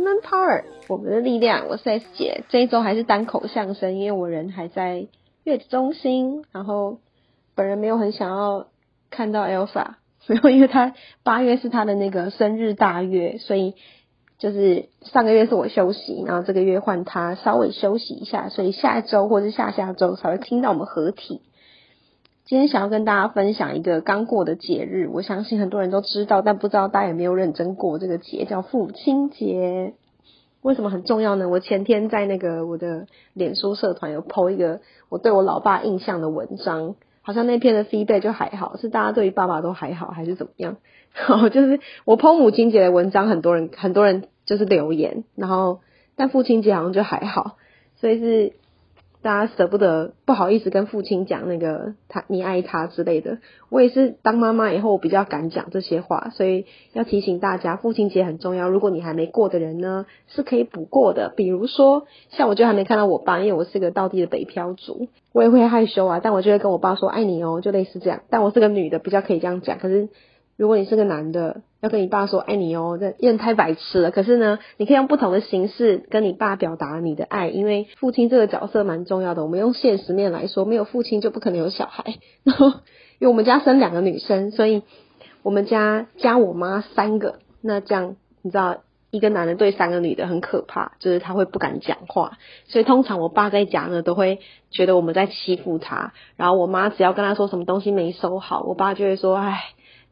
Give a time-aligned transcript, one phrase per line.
[0.00, 1.68] Woman Power，我们的力量。
[1.68, 5.08] 我是 S 姐，这一周还是单口相声，因为我人还在
[5.44, 7.00] 月子中心，然后
[7.54, 8.68] 本人没有很想要
[9.10, 13.74] 看到 Elsa，然后因为他八月是他的那个生日大月，所以
[14.38, 21.42] 就是上个月是我休息，然后这个月换他稍微休息一下，所以下一周或者下下周才会听到我们合体。
[22.50, 29.94] 今天想要跟大家分享一个刚过的节日，我相信很多人都知道，但不知道大家有没有认真过这个节，叫父亲节。
[30.60, 31.48] 为什么很重要呢？
[31.48, 40.78] 我前天在那个我的脸书社团有 PO 一个我对我老爸印象的文章，好像那篇的 feedback 就还好，是大家对于爸爸都还好，还是怎么样？
[41.14, 45.82] 然后就是我 PO 母亲节的文章，很多人很多人就是留言，然后
[46.16, 47.58] 但父亲节好像就还好，
[48.00, 48.54] 所以是。
[49.22, 53.38] 大家舍不得，不好意思跟父亲讲那个他你爱他之类的。
[53.68, 58.68] 我也是当妈妈以后，我比较敢讲这些话，所以要提醒大家，父亲节很重要。
[58.68, 61.32] 如果你还没过的人呢，是可以补过的。
[61.36, 66.20] 比如说，像我就还没看到我爸，因为我是个道地的北漂族，我也会害羞啊。
[66.22, 68.22] 但我就会跟我爸说爱你哦，就类似这样。
[68.30, 69.78] 但我是个女的，比较可以这样讲。
[69.78, 70.08] 可是。
[70.60, 74.10] 如果你是个男的，要跟你爸说爱你哦，这有点太白痴了。
[74.10, 79.42] 可是呢，你可以用不同的形式跟你爸表达你的爱，因为父亲这个角色蛮重要的。
[79.42, 82.04] 我们用现实面来说，没有父亲就不可能有小孩。
[82.44, 84.82] 然后，因为我们家生两个女生，所以
[85.42, 87.36] 我们家加我妈三个。
[87.62, 92.36] 那这样你知道，一个男的对三个女的很可怕，就是他会不敢讲话。
[92.66, 96.12] 所以通常我爸在家呢，都会觉得我们在欺负他。
[96.36, 99.58] 然后我妈只要跟他说什么东西没收好，我爸就会说：“哎。”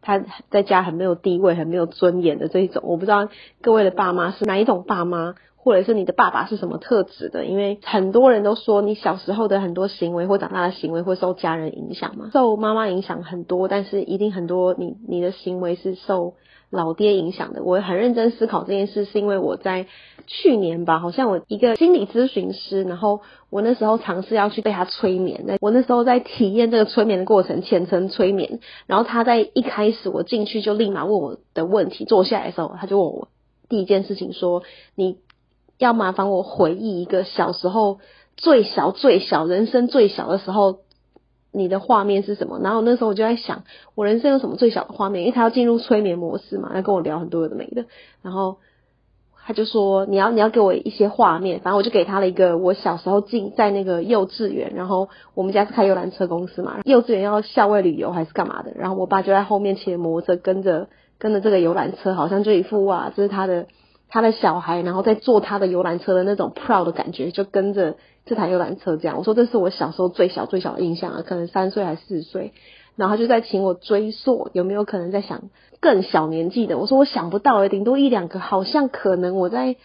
[0.08, 3.28] 他在家很没有地位、很没有尊严的这一种，我不知道
[3.60, 7.44] 各位的爸妈是哪一种爸妈，或者是你的爸爸是什么特质的？
[7.44, 16.32] 因为很多人都说你小时候的很多行为或长大的行为会受家人影响嘛，受妈妈影响很多，但是一定很多你你的行为是受。
[16.70, 19.86] 老爹影响的，我很认真思考这件事，是因为我在
[20.26, 33.28] 去年吧，好像我一个心理咨询师，然后我那时候尝试要去被他催眠，我那时候在体验这个催眠的过程，浅层催眠，然后他在一开始我进去就立马问我的问题，坐下来的时候他就问我
[33.68, 34.62] 第一件事情说，
[34.94, 35.16] 你
[35.78, 38.00] 要麻烦我回忆一个小时候
[38.36, 40.80] 最小最小人生最小的时候。
[41.52, 42.60] 你的画面是什么？
[42.62, 43.64] 然后那时候我就在想，
[43.94, 45.22] 我人生有什么最小的画面？
[45.22, 47.86] 因为他要进入催眠模式嘛，要跟我聊很多的没的。
[48.22, 48.58] 然后
[49.44, 51.60] 他就说，你要你要给我一些画面。
[51.60, 58.72] 反正我就给他了一个我小时候进在那个幼稚园，然后我们家是开游览车公司嘛，幼稚园要校外旅游还是干嘛的？
[58.76, 60.88] 然后我爸就在后面骑摩托车跟着
[61.18, 63.66] 跟着这个游览车，好像就一副哇，这是他的。
[64.10, 67.96] 他的小孩，然后在坐他的游览车的那种 proud 的感觉，就跟着
[68.28, 69.16] 这台游览车这样。
[69.18, 72.52] 我说这是我小时候最小最小的印象啊，可能三岁还是四岁。
[72.94, 75.50] 然后他就在请我追溯有没有可能在想
[75.80, 76.78] 更小年纪的。
[76.78, 79.76] 我说我想不到，顶多一两个，好像可能我在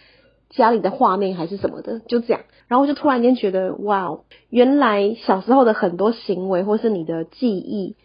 [0.50, 2.42] 家里的画面还是什么的，就这样。
[2.68, 4.18] 然后我就突然间觉得，哇，
[4.50, 7.96] 原来小时候的很多行为或是你的记忆。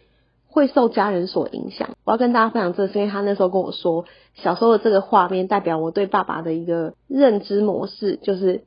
[0.52, 1.90] 会受家人所影响。
[2.04, 8.64] 我要跟大家分享这，是因为他那时候跟我说，小时候的这个画面代表我对爸爸的一个认知模式，就是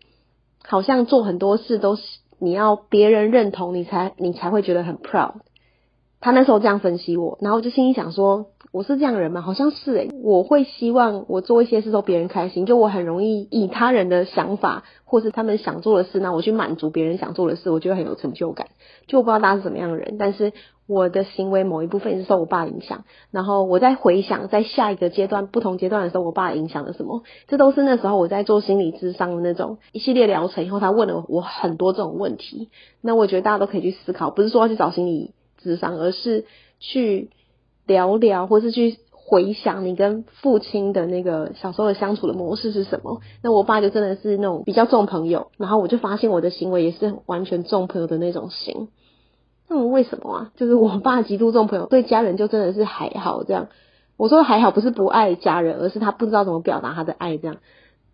[0.68, 2.01] 好像做很多事都是
[2.40, 5.35] 你要别人认同你才你才会觉得很 proud。
[6.23, 9.41] 他那时候这样分析我，然后我就心里想说，我是这样人吗？
[9.41, 18.67] 好像是诶，我会希望我做一些事都别人开心，就我很容易以他人的想法或是他们想做的事，那我去满足别人想做的事，我觉得很有成就感。
[19.06, 20.53] 就我不知道大家是什么样的人，但是。
[20.85, 27.23] 我的行为某一部分是受我爸影响，然后我在回想在下一个阶段、不同阶段的时候，我爸影响了什么？
[27.47, 32.69] 这都是那时候我在做心理智商的那种一系列疗程以后，他问了我很多这种问题。
[33.00, 35.31] 那我觉得大家都可以去思考，不是说要去找心理
[35.63, 36.46] 智商，而是
[36.79, 37.29] 去
[37.88, 43.22] 聊聊，或是去回想你跟父亲的那个小时候的相处的模式是什么。
[43.41, 48.90] 那我爸就真的是那种比较重朋友，然后我就发现我的行为也是完全重朋友的那种型。
[49.69, 50.51] 那么为什么啊？
[50.57, 53.69] 就是我爸极度重朋友，对家人就真的是还好这样。
[54.18, 57.57] 我说还好，不是不爱家人，而是他不知道怎么表达他的爱这样。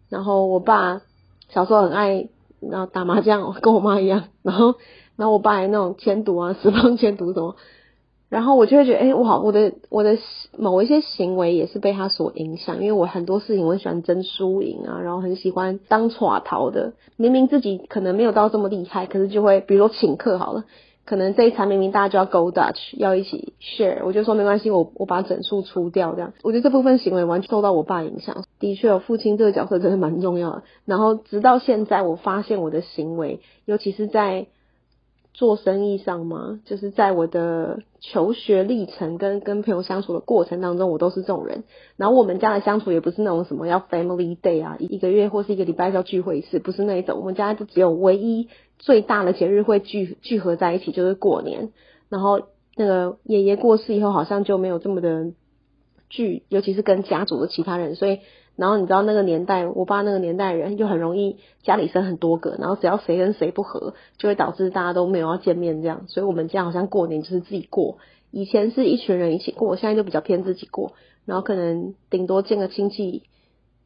[0.08, 1.02] 然后我爸
[1.50, 2.30] 小时候很爱，
[2.62, 4.26] 然后打麻将，跟我妈一样。
[4.42, 4.76] 然后，
[5.20, 7.58] 然后我爸还那种签赌啊，十方签赌什么。
[8.30, 10.18] 然后我就会觉得，哎，哇，我的我的
[10.58, 16.94] 某一些行为也是被他所影响，因为我很多事情我很喜欢争输赢啊，然后很喜欢当耍逃的。
[17.18, 20.64] 明明自己可能没有到这么厉害，可是就会，比如说请客好了。
[21.06, 26.34] 可能这一餐明明大家就要 go Dutch，要一起 share，我就说没关系，我我把整数出掉这样。
[26.44, 30.64] 我觉得这部分行为完全受到我爸影响，的确，父亲这个角色真的蛮重要的。
[30.86, 34.46] 然后直到现在，我发现我的行为，尤其是在
[35.34, 36.60] 做生意上吗？
[36.66, 41.64] 就是在我的求学历程跟跟朋友相处的过程当中，我都是这种人。
[41.96, 47.20] 然后我们家的相处也不是那种什么要 family day 啊，一个月或是一个礼拜要聚会一次，不是那一种。
[47.20, 48.50] 我们家就只有唯一
[48.80, 51.72] 最大的节日会聚聚合在一起，就是过年。
[52.10, 52.42] 然后
[52.76, 55.32] 那个爷爷过世以后，好像就没有这么的
[56.10, 58.20] 聚，尤其是跟家族的其他人，所以。
[58.60, 66.04] 然后你知道那个年代，我爸那个年代人就很容易家里生很多个，然后只要谁跟谁不和，就会导致大家都没有要见面这样。
[66.08, 68.00] 所以我们家好像过年就是自己过，
[68.32, 70.92] 以前是一群人一起过，现在就比较偏自己过，
[71.26, 73.24] 然后可能顶多见个亲戚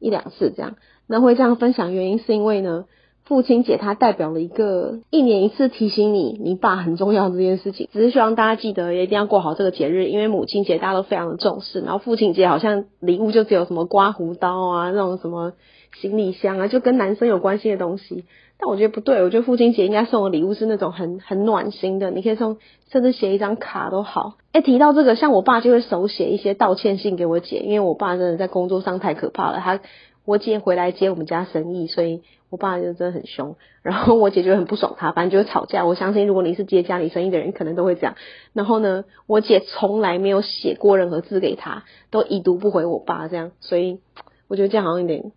[0.00, 0.74] 一两次这样。
[1.06, 2.86] 那会这样分享原因是因为呢？
[3.26, 7.88] 父亲节，它代表了一个一年一次提醒你，你爸很重要这件事情。
[7.90, 11.80] 只是希望大家记得，一定要过好这个节日，因为母亲节大家都非常的重视。
[11.80, 15.54] 然后父亲节好像礼物就只有什么刮胡刀啊，那种什么
[15.98, 18.26] 行李箱啊，就跟男生有关系的东西。
[18.58, 22.58] 但我觉得不对，我觉得父亲节应该送的礼物是那种很很暖心的，你可以送，
[22.92, 24.34] 甚至写一张卡都好。
[24.52, 29.80] 哎，提到这个，像我爸就会手写一些道歉信给我姐，因为我爸真的在工作上太可怕了，他。
[30.24, 35.84] 我姐回来接我们家生意，所以我爸就真的很凶， 然后我姐就很不爽他，反正就是吵架。
[35.84, 38.14] 我相信如果你是接家里生意的人，可能都会这样。
[38.52, 44.00] 然后呢，我姐从来没有写过任何字给他，都已读不回我爸这样，所以
[44.48, 45.32] 我觉得这样好像有点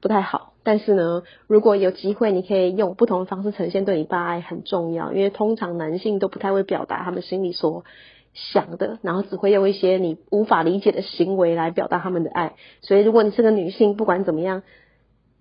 [0.00, 0.54] 不太好。
[0.62, 7.84] 但是呢，如果有机会，你可以用不同的方式呈现对你爸爱很重要，因为通常男性都不太会表达他们心里所。
[8.36, 12.52] 想的，然后只会用一些你无法理解的行为来表达他们的爱。
[12.82, 14.62] 所以，如果你是个女性，不管怎么样，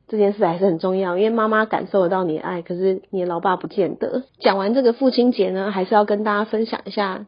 [0.08, 4.24] 这件事还是很重要，因为妈妈感受得到你的爱，可是你的老爸不见得。
[4.40, 7.26] 讲完这个父亲节呢，还是要跟大家分享一下，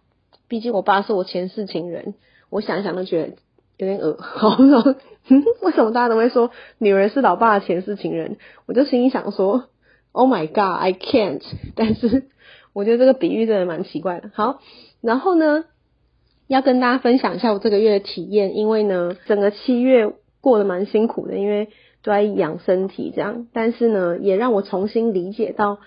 [0.48, 2.14] 毕竟我爸是我前世情人，
[2.50, 3.34] 我想一想都觉得
[3.76, 4.56] 有点恶好
[5.64, 8.38] 为什么大家都会说女人是老爸的前世情人？
[8.68, 9.66] 我就心里想说
[10.14, 11.44] ，Oh my God，I can't。
[11.76, 12.30] 但是
[12.72, 14.32] 我觉得这个比喻真的蛮奇怪的。
[14.34, 14.62] 好。
[15.02, 15.66] 然后呢，
[16.48, 20.12] 要跟大家分享一下我这个月的体验，因为呢，整个七月
[20.42, 21.68] 过得蛮辛苦的，因为
[22.02, 23.48] 都在养身体这样。
[23.54, 25.80] 但是呢，也让我重新理解到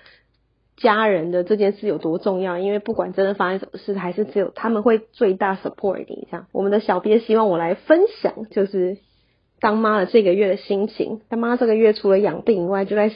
[0.77, 2.59] 家人的这件事有多重要。
[2.59, 6.47] 因为不管真的发生什么事，还是只有他们会最大 support 你这样。
[6.53, 8.99] 我们的小编希望我来分享，就是
[9.61, 11.21] 当妈的这个月的心情。
[11.29, 13.11] 当妈这个月除了养病以外，就在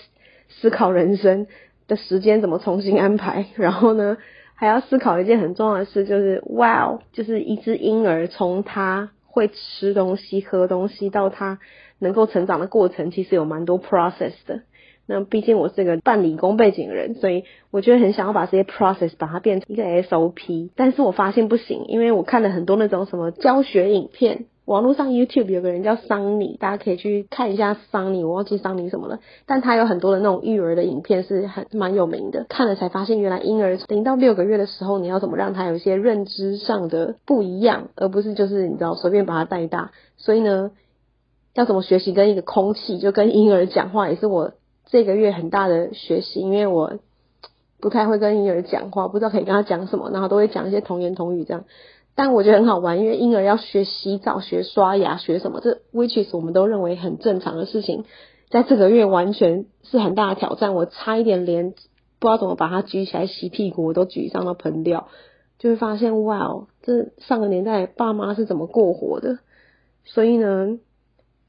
[0.48, 1.46] 思考人生
[1.86, 3.46] 的时间怎么重新安排。
[3.54, 4.16] 然后呢？
[4.54, 11.58] 还要思考一件很重要的事，就是哇，就是一只婴儿从他会吃东西、喝东西到他
[11.98, 14.62] 能够成长的过程，其实有蛮多 process 的。
[15.06, 24.46] 那毕竟我是个半理工背景的人，所以我觉得很想要把这些 process 把它变成一个 SOP，但是我发现不行，因为我看了很多那种什么教学影片。
[24.64, 32.46] 网络上 YouTube 有个人叫桑尼，大家可以去看一下桑尼，我忘记桑尼什么了，但他有很多的那种育儿的影片是很蛮有名的。
[32.48, 39.90] 看了才发现，原来婴儿零到六个月的时候，你要怎么让他有一些认知上的不一样，而不是就是你知道随便把他带大。
[40.16, 40.70] 所以呢，
[41.52, 44.52] 要怎么学习跟一个空气，就跟婴儿讲话，也是我
[44.86, 46.94] 这个月很大的学习，因为我
[47.80, 51.64] 不太会跟婴儿讲话，不知道可以跟他讲什么，然后都会讲一些童言童语这样。
[52.16, 58.04] 但我觉得很好玩，因为婴儿要学洗澡、学刷牙、学什么，这 which is 我们都认为很正常的事情，
[58.50, 60.74] 在这个月完全是很大的挑战。
[60.74, 61.70] 我差一点连
[62.20, 65.08] 不知道怎么把它举起来洗屁股，我都举上到喷掉，
[65.58, 69.38] 就会发现哇哦，这上个年代爸妈是怎么过活的。
[70.04, 70.78] 所以呢，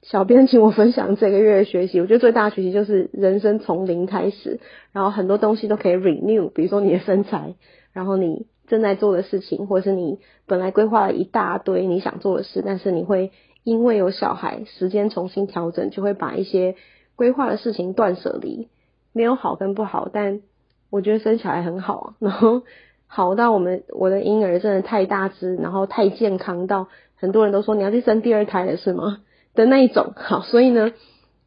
[0.02, 4.60] 小编请我分享这个月的学习，我觉得最大的学习就是人生从零开始，
[4.92, 7.54] 然后很多东西都可以 renew，比如说你的身材，
[7.94, 8.48] 然后你。
[8.68, 13.32] 正在做的事情，或是你本来规划了一大堆你想做的事，但是你会
[13.64, 16.76] 因为有小孩，时间重新调整，就会把一些
[17.16, 18.68] 规划的事情断舍离。
[19.14, 20.42] 没有好跟不好，但
[20.90, 22.14] 我觉得生小孩很好啊。
[22.20, 22.64] 然后
[23.08, 29.22] 好到我们我的婴儿真的太大只，然后太健康到很多人都说你要去生第二胎了是吗？
[29.54, 30.14] 的那一种。
[30.16, 30.92] 好，所以呢，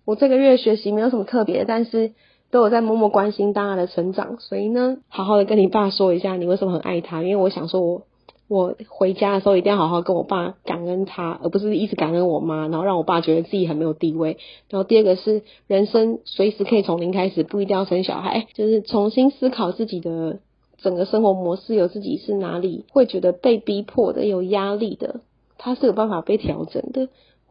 [0.05, 2.13] 我这个月学习没有什么特别，但是。
[2.51, 7.23] 都有在默默关心大家的成长，所以呢，好好的跟你爸说一下，你为什么很爱他？
[7.23, 8.03] 因为我想说，我
[8.49, 14.39] 我回家的时候一定要好好跟我爸感恩他，而不是一直感恩我妈，然后让我爸觉得自己很没有地位。
[14.71, 20.39] 然后第二个是，人生随时可以从零开始，不一定要生小孩，就是重新思考自己的
[20.79, 25.21] 整个生活模式，有自己是哪里会觉得被逼迫的、有压力的，
[25.59, 27.09] 他是有办法被调整的。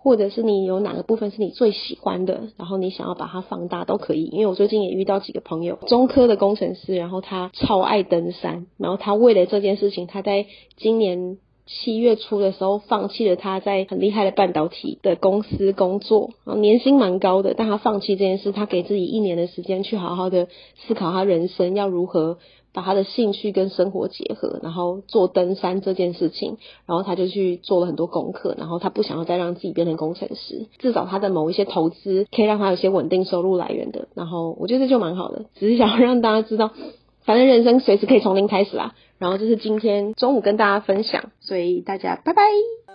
[0.07, 4.23] 或者是你有哪个部分是你最喜欢的，然后你想要把它放大都可以。
[4.23, 10.45] 因为我最近也遇到几个朋友，中科的工程师，然后他超爱登山，然后他为了这件事情，他在
[10.77, 20.47] 今年七月初的时候放弃了他在很厉害的半导体的公司工作，然后年薪蛮高的，但他放弃这件事，他给自己一年的时间去好好的
[20.87, 22.37] 思考他人生要如何。
[22.77, 36.69] 把他的兴趣跟生活结合，然后做登山这件事情，然后他就去做了很多功课，然后他不想要再让自己变成工程师，至少他的某一些投资可以让他有些稳定收入来源的，然后我觉得这就蛮好的，只是想要让大家知道，
[37.23, 38.93] 反正人生随时可以从零开始啦。
[39.17, 42.43] 然后这是今天中午跟大家分享，所以大家拜拜。